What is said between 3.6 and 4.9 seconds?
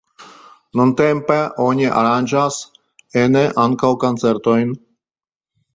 ankaŭ koncertojn.